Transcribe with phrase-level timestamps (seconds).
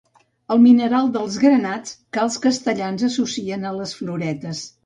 [0.53, 4.69] El mineral dels granats que els castellans associen a les floretes.